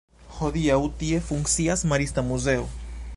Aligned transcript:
Hodiaŭ 0.37 0.79
tie 1.03 1.19
funkcias 1.27 1.85
marista 1.93 2.25
muzeo. 2.31 2.69